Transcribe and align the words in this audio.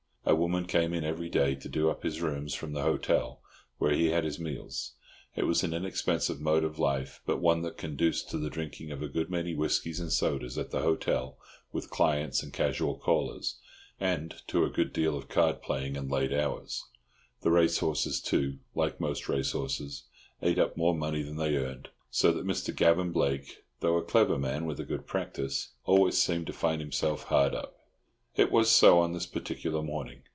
A 0.23 0.35
woman 0.35 0.65
came 0.67 0.93
in 0.93 1.03
every 1.03 1.29
day 1.29 1.55
to 1.55 1.67
do 1.67 1.89
up 1.89 2.03
his 2.03 2.21
rooms 2.21 2.53
from 2.53 2.73
the 2.73 2.83
hotel, 2.83 3.41
where 3.79 3.91
he 3.91 4.11
had 4.11 4.23
his 4.23 4.39
meals. 4.39 4.91
It 5.35 5.43
was 5.47 5.63
an 5.63 5.73
inexpensive 5.73 6.39
mode 6.39 6.63
of 6.63 6.77
life, 6.77 7.21
but 7.25 7.41
one 7.41 7.63
that 7.63 7.75
conduced 7.75 8.29
to 8.29 8.37
the 8.37 8.51
drinking 8.51 8.91
of 8.91 9.01
a 9.01 9.09
good 9.09 9.31
many 9.31 9.55
whiskies 9.55 9.99
and 9.99 10.11
sodas 10.11 10.59
at 10.59 10.69
the 10.69 10.81
hotel 10.83 11.39
with 11.73 11.89
clients 11.89 12.43
and 12.43 12.53
casual 12.53 12.97
callers, 12.97 13.57
and 13.99 14.35
to 14.45 14.63
a 14.63 14.69
good 14.69 14.93
deal 14.93 15.17
of 15.17 15.27
card 15.27 15.61
playing 15.63 15.97
and 15.97 16.09
late 16.11 16.31
hours. 16.31 16.85
The 17.41 17.51
racehorses, 17.51 18.21
too, 18.21 18.59
like 18.75 19.01
most 19.01 19.27
racehorses, 19.27 20.03
ate 20.41 20.59
up 20.59 20.77
more 20.77 20.93
money 20.95 21.23
than 21.23 21.37
they 21.37 21.55
earned. 21.57 21.89
So 22.11 22.31
that 22.31 22.45
Mr. 22.45 22.73
Gavan 22.73 23.11
Blake, 23.11 23.65
though 23.79 23.97
a 23.97 24.03
clever 24.03 24.37
man, 24.37 24.65
with 24.65 24.79
a 24.79 24.85
good 24.85 25.07
practice, 25.07 25.69
always 25.83 26.17
seemed 26.19 26.45
to 26.47 26.53
find 26.53 26.79
himself 26.79 27.23
hard 27.23 27.55
up. 27.55 27.79
It 28.37 28.49
was 28.49 28.69
so 28.69 28.99
on 28.99 29.11
this 29.11 29.25
particular 29.25 29.81
morning. 29.81 30.21